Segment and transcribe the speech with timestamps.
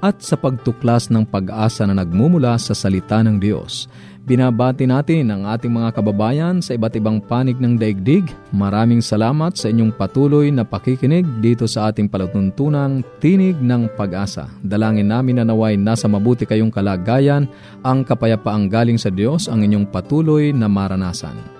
[0.00, 3.88] at sa pagtuklas ng pag-asa na nagmumula sa salita ng Diyos.
[4.20, 8.28] Binabati natin ang ating mga kababayan sa iba't ibang panig ng daigdig.
[8.52, 14.46] Maraming salamat sa inyong patuloy na pakikinig dito sa ating palatuntunang Tinig ng Pag-asa.
[14.60, 17.48] Dalangin namin na naway nasa mabuti kayong kalagayan,
[17.80, 21.59] ang kapayapaang galing sa Diyos ang inyong patuloy na maranasan.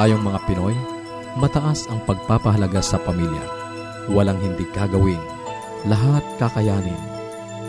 [0.00, 0.72] Tayong mga Pinoy,
[1.36, 3.44] mataas ang pagpapahalaga sa pamilya.
[4.08, 5.20] Walang hindi gagawin.
[5.84, 6.96] Lahat kakayanin.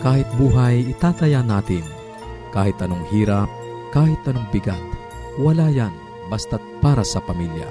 [0.00, 1.84] Kahit buhay, itataya natin.
[2.48, 3.52] Kahit anong hirap,
[3.92, 4.80] kahit anong bigat.
[5.44, 5.92] Wala yan,
[6.32, 7.68] basta't para sa pamilya.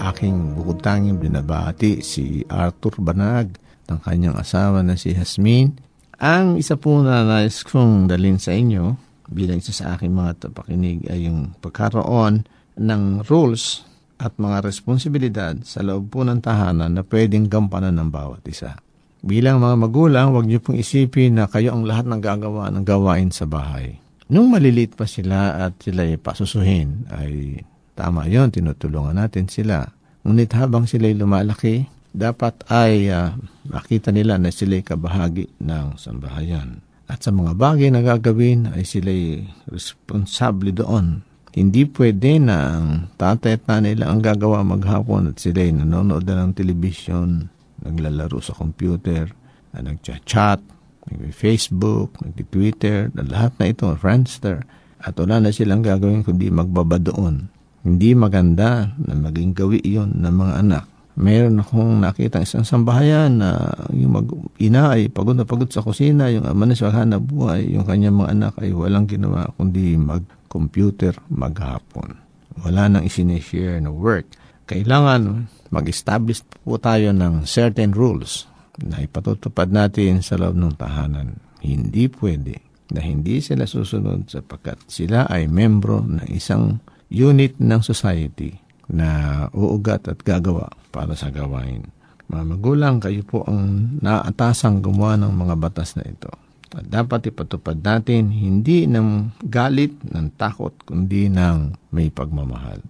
[0.00, 3.60] Aking bukod tanging binabati si Arthur Banag
[3.92, 5.76] ng kanyang asawa na si Hasmin.
[6.16, 8.96] Ang isa po na nais kong dalhin sa inyo
[9.28, 13.84] bilang isa sa aking mga tapakinig ay yung pagkaroon ng rules
[14.22, 18.78] at mga responsibilidad sa loob po ng tahanan na pwedeng gampanan ng bawat isa.
[19.22, 23.30] Bilang mga magulang, huwag niyo pong isipin na kayo ang lahat ng gagawa ng gawain
[23.30, 23.98] sa bahay.
[24.30, 27.62] Nung malilit pa sila at sila ay pasusuhin, ay
[27.94, 29.86] tama yon tinutulungan natin sila.
[30.26, 33.34] Ngunit habang sila ay lumalaki, dapat ay uh,
[33.66, 36.82] makita nila na sila ay kabahagi ng sambahayan.
[37.10, 43.12] At sa mga bagay na gagawin ay sila ay responsable doon hindi pwede na ang
[43.20, 47.52] tatay at nanay lang ang gagawa maghapon at sila nanonood na ng telebisyon,
[47.84, 49.28] naglalaro sa computer,
[49.76, 50.64] na nagchat-chat,
[51.12, 54.64] nag-Facebook, nag-Twitter, na lahat na ito, Friendster,
[55.02, 57.52] at wala na silang gagawin kundi magbaba doon.
[57.84, 60.84] Hindi maganda na maging gawi iyon ng mga anak.
[61.12, 64.24] Meron akong nakita isang sambahayan na yung mag,
[64.56, 66.88] ina ay pagod na pagod sa kusina, yung ama na sa
[67.20, 72.20] buhay, yung kanyang mga anak ay walang ginawa kundi mag computer maghapon.
[72.60, 74.28] Wala nang isinishare na work.
[74.68, 78.44] Kailangan mag-establish po tayo ng certain rules
[78.76, 81.40] na ipatutupad natin sa loob ng tahanan.
[81.64, 82.60] Hindi pwede
[82.92, 88.52] na hindi sila susunod sapagkat sila ay membro ng isang unit ng society
[88.92, 91.88] na uugat at gagawa para sa gawain.
[92.28, 96.32] Mga magulang, kayo po ang naatasang gumawa ng mga batas na ito.
[96.72, 102.80] At dapat ipatupad natin hindi ng galit, ng takot, kundi ng may pagmamahal.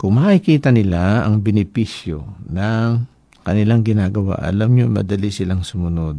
[0.00, 3.04] Kung makikita nila ang benepisyo ng
[3.44, 6.16] kanilang ginagawa, alam nyo, madali silang sumunod.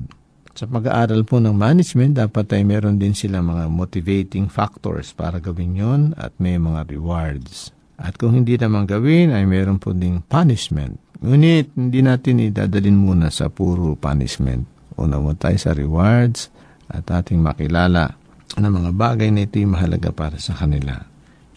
[0.58, 5.78] Sa pag-aaral po ng management, dapat ay meron din sila mga motivating factors para gawin
[5.78, 7.70] yon at may mga rewards.
[7.98, 10.98] At kung hindi naman gawin, ay meron po ding punishment.
[11.22, 14.66] Ngunit, hindi natin idadalin muna sa puro punishment.
[14.98, 16.50] Una mo tayo sa rewards
[16.92, 18.16] at ating makilala
[18.58, 20.98] na mga bagay na ito'y mahalaga para sa kanila.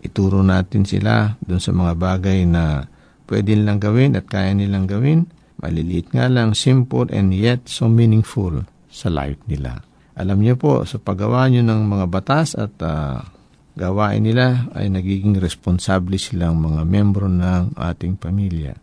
[0.00, 2.88] Ituro natin sila doon sa mga bagay na
[3.30, 5.28] pwede nilang gawin at kaya nilang gawin.
[5.60, 9.84] Maliliit nga lang, simple and yet so meaningful sa life nila.
[10.16, 13.20] Alam niyo po, sa paggawa niyo ng mga batas at uh,
[13.76, 18.74] gawain nila ay nagiging responsable silang mga membro ng ating pamilya.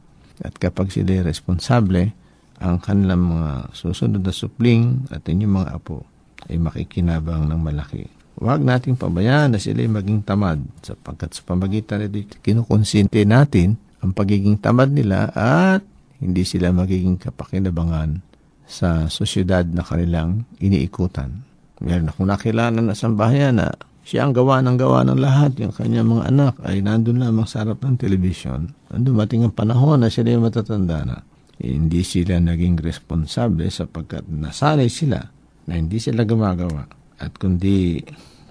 [0.42, 2.14] At kapag sila responsable,
[2.62, 8.06] ang kanilang mga susunod na supling at inyong mga apo ay makikinabang ng malaki.
[8.38, 14.62] Huwag nating pabayaan na sila maging tamad sapagkat sa pamagitan nito kinukonsinte natin ang pagiging
[14.62, 15.82] tamad nila at
[16.22, 18.22] hindi sila magiging kapakinabangan
[18.70, 21.42] sa sosyedad na kanilang iniikutan.
[21.82, 23.74] Meron akong nakilala na sambahayan na
[24.06, 25.52] siya ang gawa ng gawa ng lahat.
[25.62, 28.70] Yung kanyang mga anak ay nandun lamang sa harap ng telebisyon.
[28.94, 31.18] Nandun mating ang panahon na sila yung matatanda na.
[31.58, 35.37] Eh, hindi sila naging responsable sapagkat nasanay sila
[35.68, 36.88] na hindi sila gumagawa.
[37.20, 38.02] At kundi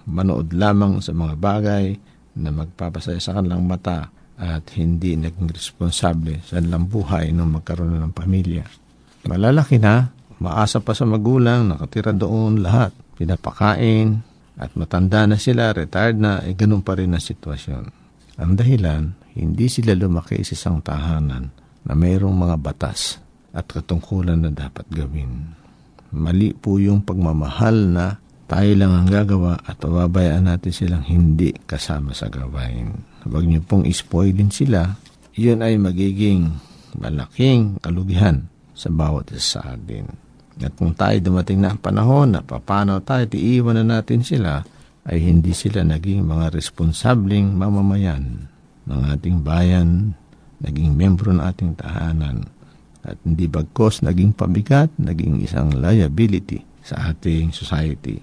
[0.07, 1.85] manood lamang sa mga bagay
[2.37, 8.13] na magpapasaya sa kanilang mata at hindi naging responsable sa kanilang buhay nung magkaroon ng
[8.13, 8.65] pamilya.
[9.27, 12.93] Malalaki na, maasa pa sa magulang, nakatira doon lahat.
[13.17, 14.21] Pinapakain,
[14.57, 17.85] at matanda na sila, retired na, eh ganun pa rin ang sitwasyon.
[18.41, 19.03] Ang dahilan,
[19.37, 21.53] hindi sila lumaki sa isang tahanan
[21.85, 23.21] na mayroong mga batas
[23.57, 25.57] at katungkulan na dapat gawin.
[26.15, 28.07] Mali po yung pagmamahal na
[28.47, 32.95] tayo lang ang gagawa at pababayaan natin silang hindi kasama sa gawain.
[33.27, 34.95] Huwag niyo pong ispoilin sila,
[35.35, 36.55] yun ay magiging
[36.95, 40.07] malaking kalugihan sa bawat isa sa atin.
[40.63, 44.65] At kung tayo dumating na ang panahon na papanaw tayo, tiiwan na natin sila,
[45.07, 48.49] ay hindi sila naging mga responsabling mamamayan
[48.87, 50.17] ng ating bayan,
[50.63, 52.47] naging membro ng ating tahanan,
[53.07, 58.19] at hindi bagkos naging pabigat, naging isang liability sa ating society.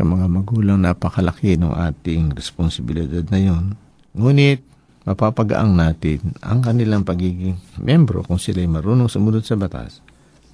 [0.00, 3.76] Ang mga magulang napakalaki ng ating responsibilidad na yon.
[4.16, 4.64] Ngunit,
[5.04, 10.00] mapapagaang natin ang kanilang pagiging membro kung sila'y marunong sumunod sa batas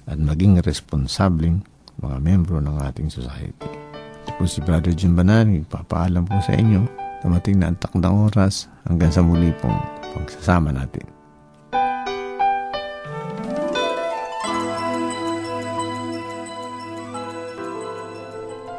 [0.09, 1.63] at maging responsabling
[2.01, 3.69] mga membro ng ating society.
[4.25, 6.85] Ito po si Brother Jim Banan, ipapaalam po sa inyo,
[7.21, 9.77] dumating na ang takdang oras hanggang sa muli pong
[10.15, 11.18] pagsasama natin.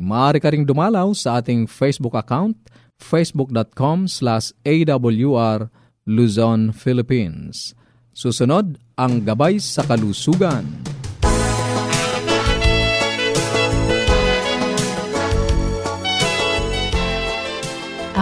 [0.00, 2.58] Maaari ka ring dumalaw sa ating Facebook account
[2.98, 5.70] facebook.com slash awr
[6.08, 7.76] Luzon, Philippines.
[8.16, 10.97] Susunod, ang Gabay sa Kalusugan.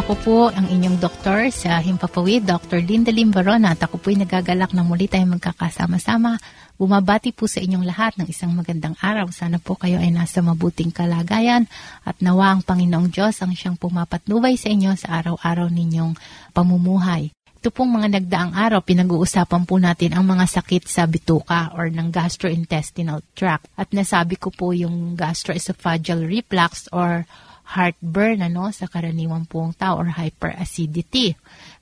[0.06, 2.78] Ako po ang inyong doktor sa Himpapawid, Dr.
[2.78, 6.38] Linda Limbarona at ako po'y nagagalak na muli tayong magkakasama-sama.
[6.78, 9.26] Bumabati po sa inyong lahat ng isang magandang araw.
[9.34, 11.66] Sana po kayo ay nasa mabuting kalagayan
[12.06, 16.14] at nawa ang Panginoong Diyos ang siyang pumapatnubay sa inyo sa araw-araw ninyong
[16.54, 17.34] pamumuhay.
[17.58, 22.14] Ito pong mga nagdaang araw, pinag-uusapan po natin ang mga sakit sa bituka or ng
[22.14, 23.66] gastrointestinal tract.
[23.74, 27.26] At nasabi ko po yung gastroesophageal reflux or
[27.66, 31.34] heartburn ano, sa karaniwang pong tao or hyperacidity.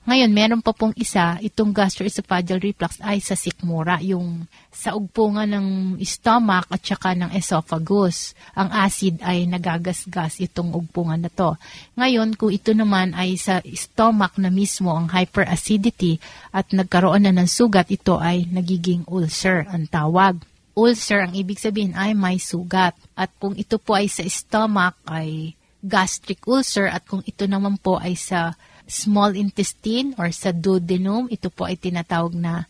[0.05, 5.67] Ngayon, meron pa pong isa, itong gastroesophageal reflux ay sa sikmura, yung sa ugpungan ng
[6.05, 8.37] stomach at saka ng esophagus.
[8.53, 11.57] Ang acid ay nagagasgas itong ugpungan na to.
[11.97, 16.21] Ngayon, kung ito naman ay sa stomach na mismo ang hyperacidity
[16.53, 20.37] at nagkaroon na ng sugat, ito ay nagiging ulcer ang tawag
[20.75, 22.93] ulcer, ang ibig sabihin ay may sugat.
[23.15, 26.89] At kung ito po ay sa stomach, ay gastric ulcer.
[26.89, 28.57] At kung ito naman po ay sa
[28.89, 32.65] small intestine or sa duodenum, ito po ay tinatawag na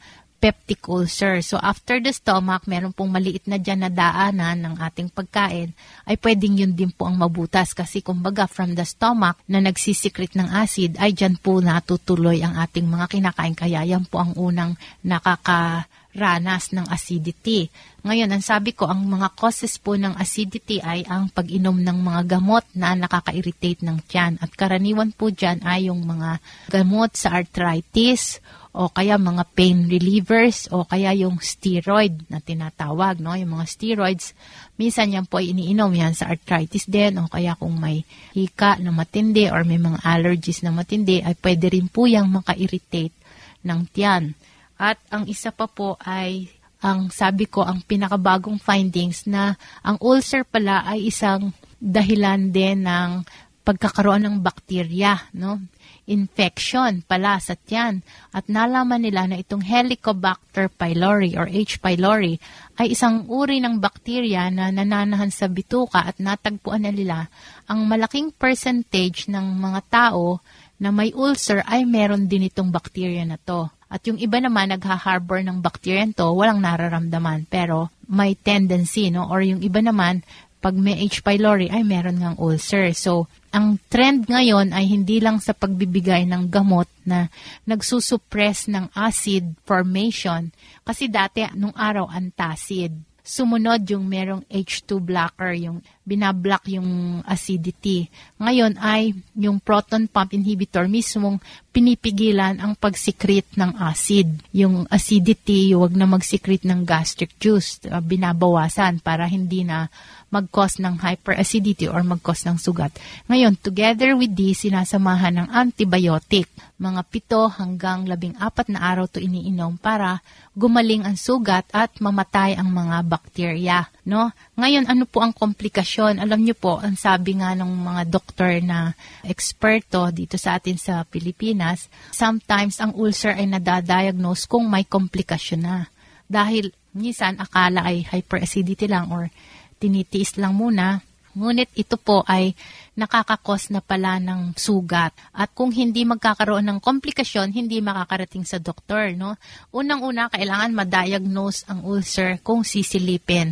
[0.45, 1.41] peptic ulcer.
[1.41, 5.73] So after the stomach, meron pong maliit na dyan na daanan ng ating pagkain,
[6.05, 10.45] ay pwedeng yun din po ang mabutas kasi kumbaga from the stomach na nagsisikrit ng
[10.53, 13.57] acid, ay dyan po natutuloy ang ating mga kinakain.
[13.57, 17.67] Kaya yan po ang unang nakaka ranas ng acidity.
[18.07, 22.39] Ngayon, ang sabi ko, ang mga causes po ng acidity ay ang pag-inom ng mga
[22.39, 24.39] gamot na nakaka-irritate ng tiyan.
[24.39, 26.39] At karaniwan po dyan ay yung mga
[26.71, 28.39] gamot sa arthritis
[28.75, 33.31] o kaya mga pain relievers o kaya yung steroid na tinatawag, no?
[33.31, 34.35] Yung mga steroids,
[34.75, 38.03] minsan yan po ay iniinom yan sa arthritis din o kaya kung may
[38.35, 43.15] hika na matindi or may mga allergies na matindi, ay pwede rin po yung maka-irritate
[43.63, 44.35] ng tiyan.
[44.75, 46.51] At ang isa pa po ay
[46.83, 53.25] ang sabi ko ang pinakabagong findings na ang ulcer pala ay isang dahilan din ng
[53.65, 55.57] pagkakaroon ng bakterya, no?
[56.05, 58.05] Infection pala sa tiyan.
[58.29, 61.81] At nalaman nila na itong Helicobacter pylori or H.
[61.81, 62.37] pylori
[62.77, 67.25] ay isang uri ng bakterya na nananahan sa bituka at natagpuan na nila
[67.65, 70.45] ang malaking percentage ng mga tao
[70.77, 73.65] na may ulcer ay meron din itong bakterya na to.
[73.89, 79.41] At yung iba naman nagha-harbor ng bacteria to, walang nararamdaman pero may tendency no or
[79.41, 80.25] yung iba naman
[80.61, 81.21] pag may H.
[81.21, 82.89] pylori ay meron ngang ulcer.
[82.97, 87.29] So, ang trend ngayon ay hindi lang sa pagbibigay ng gamot na
[87.69, 90.49] nagsusuppress ng acid formation
[90.81, 98.07] kasi dati nung araw antacid Sumunod yung merong H2 blocker, yung binablock yung acidity.
[98.37, 101.41] Ngayon ay yung proton pump inhibitor mismong
[101.73, 104.29] pinipigilan ang pagsikrit ng acid.
[104.55, 109.91] Yung acidity, huwag na magsikrit ng gastric juice, uh, binabawasan para hindi na
[110.31, 112.95] mag-cause ng hyperacidity or mag-cause ng sugat.
[113.27, 116.47] Ngayon, together with this, sinasamahan ng antibiotic.
[116.79, 120.23] Mga pito hanggang labing apat na araw to iniinom para
[120.55, 123.94] gumaling ang sugat at mamatay ang mga bakterya.
[124.05, 124.29] No?
[124.53, 126.21] Ngayon, ano po ang komplikasyon?
[126.21, 128.93] Alam niyo po, ang sabi nga ng mga doktor na
[129.25, 135.89] eksperto dito sa atin sa Pilipinas, sometimes ang ulcer ay nadadiagnose kung may komplikasyon na.
[136.29, 139.33] Dahil minsan akala ay hyperacidity lang or
[139.81, 141.01] tinitiis lang muna.
[141.35, 142.55] Ngunit ito po ay
[142.95, 145.11] nakakakos na pala ng sugat.
[145.35, 149.11] At kung hindi magkakaroon ng komplikasyon, hindi makakarating sa doktor.
[149.19, 149.35] No?
[149.75, 153.51] Unang-una, kailangan ma-diagnose ang ulcer kung sisilipin.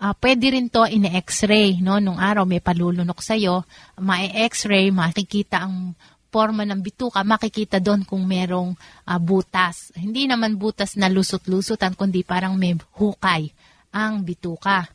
[0.00, 1.84] Uh, pwede rin to ine-x-ray.
[1.84, 2.00] No?
[2.00, 3.68] Nung araw may palulunok sa'yo,
[4.00, 5.92] ma-x-ray, makikita ang
[6.32, 8.72] forma ng bituka, makikita doon kung merong
[9.04, 9.92] uh, butas.
[9.92, 13.52] Hindi naman butas na lusot-lusutan, kundi parang may hukay
[13.92, 14.88] ang bituka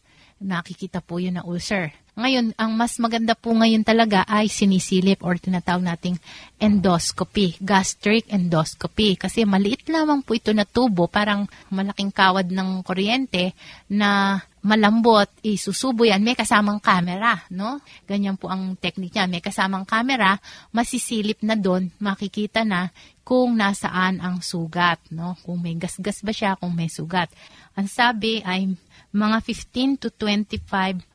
[0.43, 1.95] nakikita po yun na ulcer.
[2.13, 6.22] Ngayon, ang mas maganda po ngayon talaga ay sinisilip or tinatawag nating
[6.62, 9.17] endoscopy, gastric endoscopy.
[9.17, 13.58] Kasi maliit lamang po ito na tubo, parang malaking kawad ng kuryente
[13.89, 17.82] na malambot, isusubo yan, may kasamang camera, no?
[18.05, 19.25] Ganyan po ang technique niya.
[19.25, 20.38] May kasamang camera,
[20.70, 22.93] masisilip na doon, makikita na
[23.25, 25.34] kung nasaan ang sugat, no?
[25.41, 27.34] Kung may gasgas ba siya, kung may sugat.
[27.74, 28.72] Ang sabi ay
[29.10, 31.12] mga 15 to 25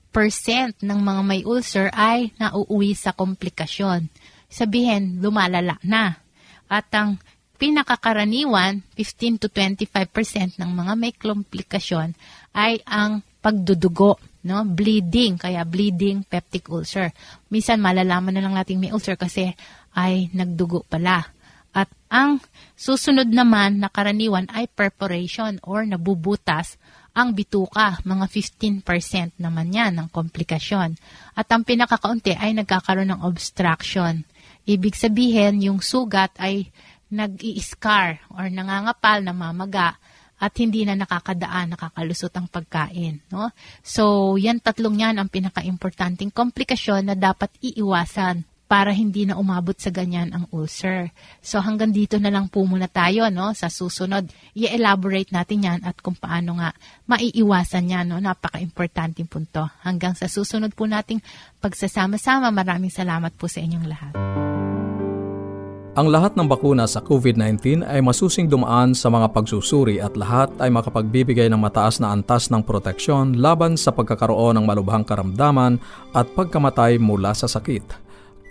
[0.83, 4.09] ng mga may ulcer ay nauuwi sa komplikasyon.
[4.49, 6.19] Sabihin, lumalala na.
[6.67, 7.21] At ang
[7.59, 12.15] pinakakaraniwan, 15 to 25% ng mga may komplikasyon
[12.55, 14.65] ay ang pagdudugo, no?
[14.67, 17.13] Bleeding, kaya bleeding peptic ulcer.
[17.53, 19.53] Minsan malalaman na lang natin may ulcer kasi
[19.95, 21.31] ay nagdugo pala.
[21.75, 22.41] At ang
[22.75, 26.81] susunod naman na karaniwan ay perforation or nabubutas
[27.19, 30.95] ang bituka, mga 15% naman yan ng komplikasyon.
[31.35, 34.23] At ang pinakakaunti ay nagkakaroon ng obstruction.
[34.63, 36.71] Ibig sabihin, yung sugat ay
[37.11, 39.99] nag-i-scar or nangangapal, namamaga
[40.39, 43.19] at hindi na nakakadaan, nakakalusot ang pagkain.
[43.35, 43.51] No?
[43.83, 49.89] So, yan tatlong yan ang pinaka-importanting komplikasyon na dapat iiwasan para hindi na umabot sa
[49.89, 51.11] ganyan ang ulcer.
[51.41, 54.29] So hanggang dito na lang po muna tayo no sa susunod.
[54.53, 56.77] I-elaborate natin yan at kung paano nga
[57.09, 59.65] maiiwasan yan no napaka-importanting punto.
[59.81, 61.25] Hanggang sa susunod po nating
[61.65, 62.53] pagsasama-sama.
[62.53, 64.15] Maraming salamat po sa inyong lahat.
[65.99, 70.71] Ang lahat ng bakuna sa COVID-19 ay masusing dumaan sa mga pagsusuri at lahat ay
[70.71, 75.83] makapagbibigay ng mataas na antas ng proteksyon laban sa pagkakaroon ng malubhang karamdaman
[76.15, 78.08] at pagkamatay mula sa sakit.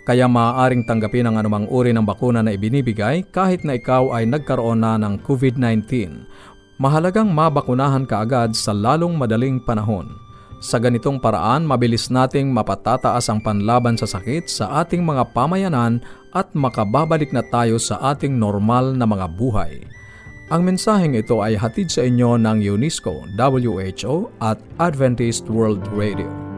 [0.08, 4.80] Kaya maaaring tanggapin ang anumang uri ng bakuna na ibinibigay kahit na ikaw ay nagkaroon
[4.80, 5.84] na ng COVID-19.
[6.80, 10.08] Mahalagang mabakunahan ka agad sa lalong madaling panahon.
[10.64, 16.00] Sa ganitong paraan, mabilis nating mapatataas ang panlaban sa sakit sa ating mga pamayanan
[16.32, 19.84] at makababalik na tayo sa ating normal na mga buhay.
[20.48, 26.57] Ang mensaheng ito ay hatid sa inyo ng UNESCO, WHO at Adventist World Radio.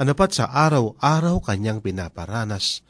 [0.00, 2.80] Ano pat sa araw-araw kanyang pinaparanas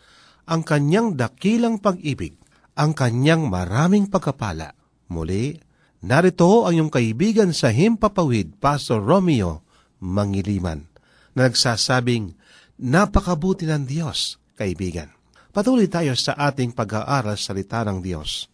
[0.46, 2.34] ang kanyang dakilang pag-ibig,
[2.74, 4.74] ang kanyang maraming pagkapala.
[5.12, 5.54] Muli,
[6.02, 9.62] narito ang iyong kaibigan sa Himpapawid, Pastor Romeo
[10.02, 10.88] Mangiliman,
[11.36, 12.34] na nagsasabing,
[12.82, 15.10] Napakabuti ng Diyos, kaibigan.
[15.50, 18.46] Patuloy tayo sa ating pag-aaral sa salita ng Diyos.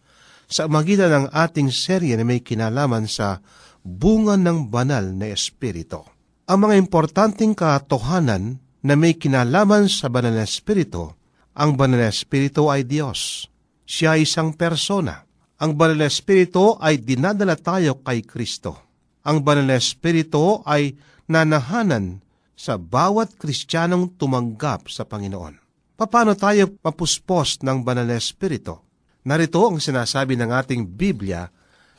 [0.49, 3.39] Sa magitan ng ating serye na may kinalaman sa
[3.85, 6.01] bunga ng banal na Espiritu.
[6.49, 11.13] Ang mga importanteng katohanan na may kinalaman sa banal na Espiritu
[11.59, 13.51] ang banal na espiritu ay Diyos.
[13.83, 15.27] Siya ay isang persona.
[15.59, 18.79] Ang banal na espiritu ay dinadala tayo kay Kristo.
[19.27, 20.95] Ang banal na espiritu ay
[21.27, 22.23] nanahanan
[22.55, 25.68] sa bawat kristyanong tumanggap sa Panginoon.
[25.99, 28.79] Paano tayo mapuspos ng banal na espiritu?
[29.27, 31.51] Narito ang sinasabi ng ating Biblia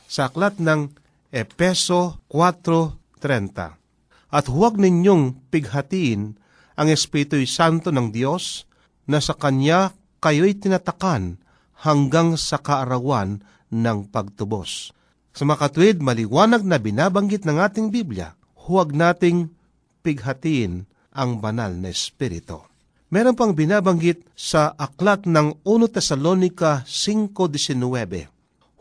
[0.09, 0.89] sa aklat ng
[1.29, 4.33] Epeso 4.30.
[4.33, 6.33] At huwag ninyong pighatiin
[6.81, 8.65] ang Espiritu Santo ng Diyos
[9.05, 11.37] na sa Kanya kayo'y tinatakan
[11.85, 14.97] hanggang sa kaarawan ng pagtubos.
[15.29, 18.33] Sa makatwid, maliwanag na binabanggit ng ating Biblia,
[18.65, 19.53] huwag nating
[20.01, 22.70] pighatiin ang banal na Espiritu.
[23.11, 27.67] Meron pang binabanggit sa aklat ng 1 Tesalonika 5.19,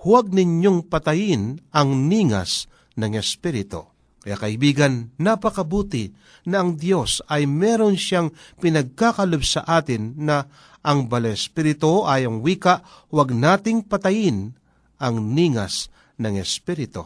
[0.06, 3.90] Huwag ninyong patayin ang ningas ng Espiritu.
[4.22, 6.14] Kaya kaibigan, napakabuti
[6.46, 8.30] na ang Diyos ay meron siyang
[8.62, 10.46] pinagkakalob sa atin na
[10.86, 14.54] ang Bala Espiritu ay ang wika, huwag nating patayin
[15.02, 15.90] ang ningas
[16.22, 17.02] ng Espiritu.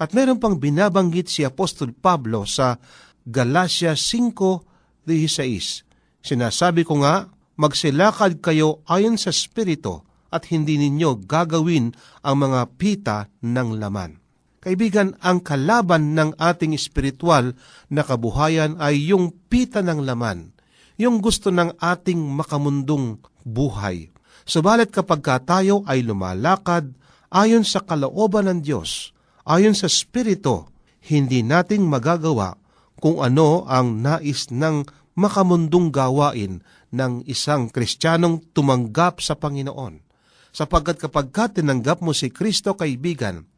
[0.00, 2.80] At meron pang binabanggit si Apostol Pablo sa
[3.28, 5.91] Galacia 5.16.
[6.22, 11.92] Sinasabi ko nga, magsilakad kayo ayon sa Espiritu at hindi ninyo gagawin
[12.24, 14.22] ang mga pita ng laman.
[14.62, 17.58] Kaibigan, ang kalaban ng ating espiritual
[17.90, 20.54] na kabuhayan ay yung pita ng laman,
[20.94, 24.14] yung gusto ng ating makamundong buhay.
[24.46, 26.94] Subalit kapag ka tayo ay lumalakad
[27.34, 29.10] ayon sa kalooban ng Diyos,
[29.42, 30.70] ayon sa Espiritu,
[31.10, 32.54] hindi nating magagawa
[33.02, 34.86] kung ano ang nais ng
[35.18, 40.00] makamundong gawain ng isang Kristiyanong tumanggap sa Panginoon.
[40.52, 43.48] Sapagkat kapag ka tinanggap mo si Kristo kaibigan,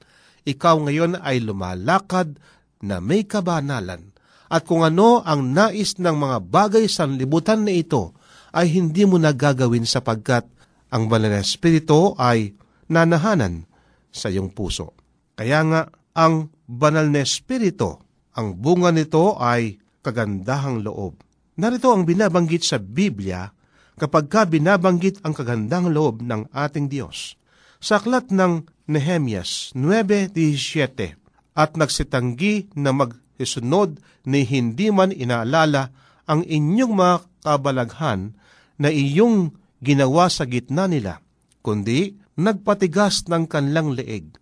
[0.46, 2.38] ikaw ngayon ay lumalakad
[2.84, 4.14] na may kabanalan.
[4.46, 8.14] At kung ano ang nais ng mga bagay sa libutan na ito,
[8.54, 10.46] ay hindi mo nagagawin sapagkat
[10.94, 12.54] ang banal na espiritu ay
[12.86, 13.66] nanahanan
[14.14, 14.94] sa iyong puso.
[15.34, 15.82] Kaya nga,
[16.14, 17.98] ang banal na espiritu.
[18.38, 21.18] Ang bunga nito ay kagandahang loob.
[21.54, 23.46] Narito ang binabanggit sa Biblia
[23.94, 27.38] kapag ka binabanggit ang kagandahang loob ng ating Diyos.
[27.78, 35.94] Sa aklat ng Nehemias 9.17 At nagsitanggi na maghisunod ni hindi man inaalala
[36.26, 38.34] ang inyong mga kabalaghan
[38.82, 41.22] na iyong ginawa sa gitna nila,
[41.62, 44.34] kundi nagpatigas ng kanlang leeg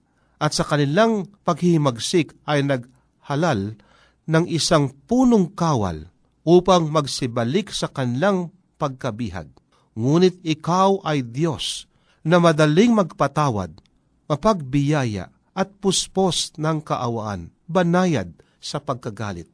[0.42, 3.78] at sa kanilang paghihimagsik ay naghalal
[4.26, 6.11] ng isang punong kawal
[6.42, 9.50] upang magsibalik sa kanilang pagkabihag.
[9.94, 11.86] Ngunit ikaw ay Diyos
[12.24, 13.78] na madaling magpatawad,
[14.26, 19.50] mapagbiyaya at puspos ng kaawaan, banayad sa pagkagalit,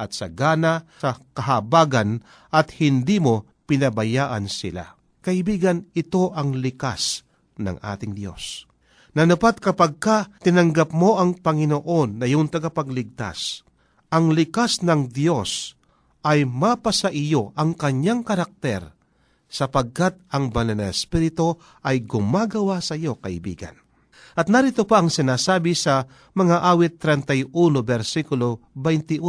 [0.00, 4.96] at sagana sa kahabagan at hindi mo pinabayaan sila.
[5.20, 7.22] Kaibigan, ito ang likas
[7.60, 8.66] ng ating Diyos
[9.14, 13.62] na napat kapag ka tinanggap mo ang Panginoon na yung tagapagligtas,
[14.10, 15.78] ang likas ng Diyos
[16.24, 18.96] ay mapasa iyo ang kanyang karakter
[19.54, 23.78] sapagkat ang banal na Espiritu ay gumagawa sa iyo, kaibigan.
[24.34, 27.54] At narito pa ang sinasabi sa mga awit 31
[27.86, 29.22] versikulo 21,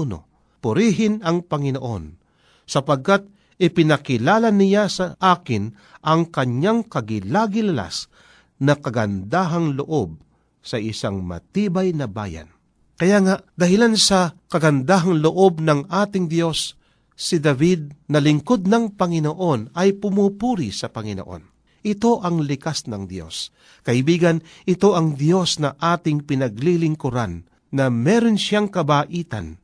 [0.65, 2.17] Purihin ang Panginoon,
[2.65, 3.29] sapagkat
[3.61, 8.09] ipinakilala niya sa akin ang kanyang kagilagilalas
[8.57, 10.17] na kagandahang loob
[10.65, 12.49] sa isang matibay na bayan.
[12.97, 16.73] Kaya nga, dahilan sa kagandahang loob ng ating Diyos,
[17.15, 21.55] si David na lingkod ng Panginoon ay pumupuri sa Panginoon.
[21.85, 23.55] Ito ang likas ng Diyos.
[23.87, 29.61] Kaibigan, ito ang Diyos na ating pinaglilingkuran, na meron siyang kabaitan,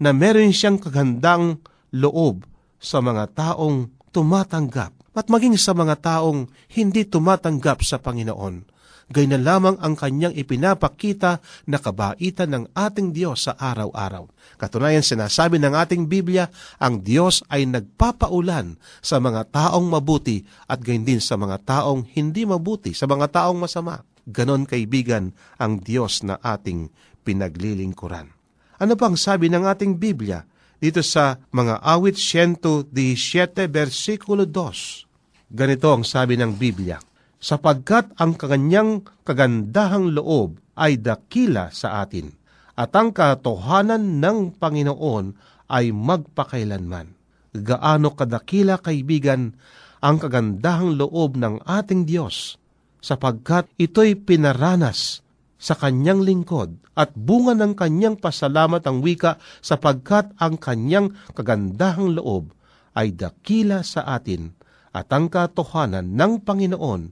[0.00, 1.60] na meron siyang kagandang
[1.92, 2.48] loob
[2.80, 8.79] sa mga taong tumatanggap at maging sa mga taong hindi tumatanggap sa Panginoon.
[9.10, 14.30] Gay na lamang ang kanyang ipinapakita na kabaitan ng ating Diyos sa araw-araw.
[14.54, 16.46] Katunayan sinasabi ng ating Biblia,
[16.78, 22.46] ang Diyos ay nagpapaulan sa mga taong mabuti at gayon din sa mga taong hindi
[22.46, 24.06] mabuti, sa mga taong masama.
[24.30, 26.94] Ganon kaibigan ang Diyos na ating
[27.26, 28.30] pinaglilingkuran.
[28.78, 30.46] Ano pang sabi ng ating Biblia?
[30.80, 35.52] dito sa mga awit 117 versikulo 2.
[35.52, 36.96] Ganito ang sabi ng Biblia,
[37.40, 42.36] sapagkat ang kanyang kagandahang loob ay dakila sa atin,
[42.76, 45.36] at ang katohanan ng Panginoon
[45.72, 47.16] ay magpakailanman.
[47.50, 49.56] Gaano kadakila kaibigan
[50.00, 52.60] ang kagandahang loob ng ating Diyos,
[53.00, 55.24] sapagkat ito'y pinaranas
[55.60, 62.56] sa kanyang lingkod at bunga ng kanyang pasalamat ang wika sapagkat ang kanyang kagandahang loob
[62.96, 64.56] ay dakila sa atin
[64.96, 67.02] at ang katohanan ng Panginoon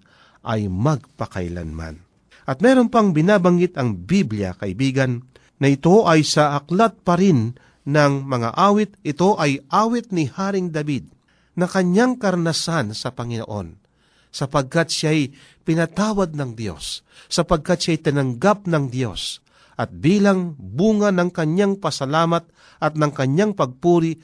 [0.49, 2.01] ay magpakailanman.
[2.49, 5.21] At meron pang binabanggit ang Biblia, kaibigan,
[5.61, 7.53] na ito ay sa aklat pa rin
[7.85, 11.13] ng mga awit, ito ay awit ni Haring David
[11.53, 13.89] na kanyang karnasan sa Panginoon
[14.29, 15.33] sapagkat siya'y
[15.65, 19.41] pinatawad ng Diyos, sapagkat siya'y tinanggap ng Diyos,
[19.79, 22.45] at bilang bunga ng kanyang pasalamat
[22.83, 24.19] at ng kanyang pagpuri,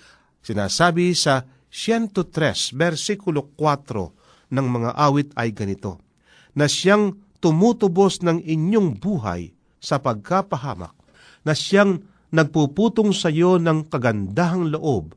[0.44, 6.03] sinasabi sa 103, versikulo 4 ng mga awit ay ganito,
[6.54, 10.96] na siyang tumutubos ng inyong buhay sa pagkapahamak,
[11.44, 12.00] na siyang
[12.32, 15.12] nagpuputong sa iyo ng kagandahang loob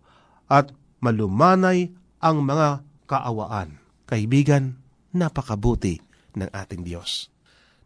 [0.52, 0.69] at
[1.00, 3.80] malumanay ang mga kaawaan.
[4.06, 4.76] Kaibigan,
[5.15, 6.04] napakabuti
[6.36, 7.32] ng ating Diyos.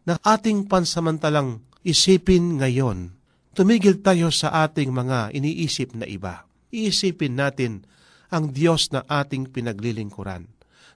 [0.02, 3.14] Na ating pansamantalang isipin ngayon,
[3.54, 6.44] tumigil tayo sa ating mga iniisip na iba.
[6.74, 7.86] Iisipin natin
[8.32, 10.48] ang Diyos na ating pinaglilingkuran.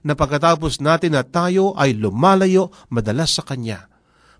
[0.07, 3.91] Na pagkatapos natin na tayo ay lumalayo madalas sa Kanya.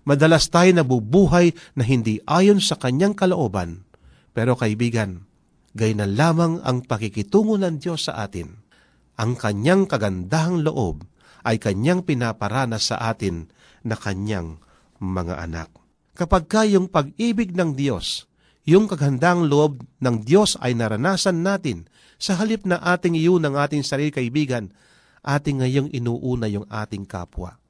[0.08, 3.84] Madalas tayo nabubuhay na hindi ayon sa Kanyang kalooban.
[4.32, 5.28] Pero kaibigan,
[5.76, 8.64] gay na lamang ang pakikitungo ng Diyos sa atin
[9.18, 11.02] ang kanyang kagandahang loob
[11.42, 13.50] ay kanyang pinaparanas sa atin
[13.82, 14.62] na kanyang
[15.02, 15.68] mga anak.
[16.14, 18.30] Kapag kayong pag-ibig ng Diyos,
[18.62, 23.82] yung kagandang loob ng Diyos ay naranasan natin sa halip na ating iyon ng ating
[23.82, 24.70] sarili kaibigan,
[25.28, 27.60] ating ngayong inuuna yung ating kapwa.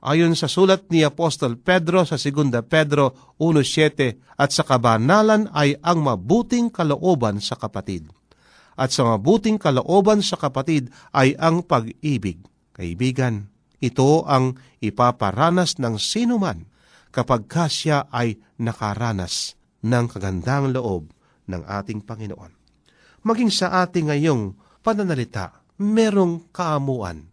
[0.00, 6.04] Ayon sa sulat ni Apostol Pedro sa 2 Pedro 1.7 at sa kabanalan ay ang
[6.04, 8.08] mabuting kalooban sa kapatid
[8.80, 12.40] at sa mabuting kalooban sa kapatid ay ang pag-ibig.
[12.72, 16.64] Kaibigan, ito ang ipaparanas ng sinuman
[17.12, 21.12] kapag kasya ay nakaranas ng kagandang loob
[21.44, 22.56] ng ating Panginoon.
[23.20, 27.24] Maging sa ating ngayong pananalita, merong kaamuan,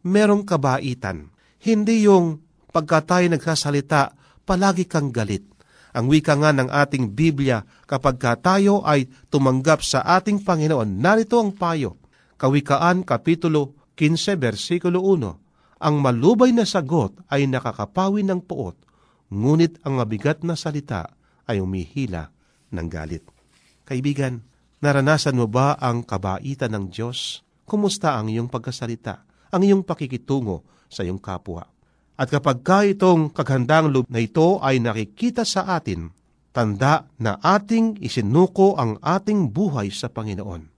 [0.00, 1.28] merong kabaitan.
[1.60, 2.40] Hindi yung
[2.72, 4.16] pagka tayo nagsasalita,
[4.48, 5.44] palagi kang galit.
[5.92, 11.36] Ang wika nga ng ating Biblia kapag ka tayo ay tumanggap sa ating Panginoon, narito
[11.36, 12.00] ang payo.
[12.40, 15.84] Kawikaan Kapitulo 15, versikulo 1.
[15.84, 18.74] Ang malubay na sagot ay nakakapawi ng puot,
[19.28, 21.12] ngunit ang mabigat na salita
[21.44, 22.32] ay umihila
[22.72, 23.28] ng galit.
[23.84, 24.40] Kaibigan,
[24.80, 27.44] naranasan mo ba ang kabaitan ng Diyos?
[27.62, 29.22] Kumusta ang iyong pagkasalita,
[29.54, 31.64] ang iyong pakikitungo sa iyong kapwa?
[32.18, 36.12] At kapag ka itong kagandang loob na ito ay nakikita sa atin,
[36.52, 40.68] tanda na ating isinuko ang ating buhay sa Panginoon.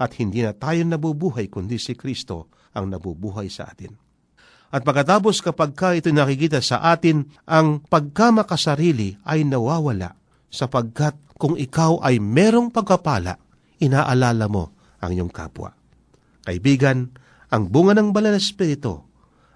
[0.00, 3.94] At hindi na tayo nabubuhay kundi si Kristo ang nabubuhay sa atin.
[4.68, 10.12] At pagkatapos kapag ka ito nakikita sa atin, ang pagkamakasarili ay nawawala
[10.52, 13.38] sapagkat kung ikaw ay merong pagkapala,
[13.78, 15.77] inaalala mo ang iyong kapwa.
[16.48, 17.12] Kaibigan,
[17.52, 19.04] ang bunga ng banal na espiritu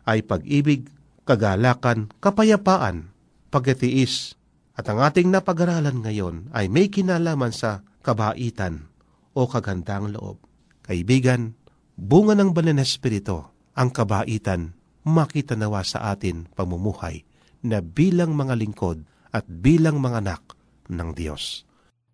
[0.04, 0.92] ay pag-ibig,
[1.24, 3.08] kagalakan, kapayapaan,
[3.48, 4.36] pagkatiis,
[4.76, 8.92] at ang ating napag-aralan ngayon ay may kinalaman sa kabaitan
[9.32, 10.36] o kagandang loob.
[10.84, 11.56] Kaibigan,
[11.96, 13.40] bunga ng banal na espiritu,
[13.72, 17.24] ang kabaitan, makita nawa sa atin pamumuhay
[17.64, 19.00] na bilang mga lingkod
[19.32, 20.44] at bilang mga anak
[20.92, 21.64] ng Diyos.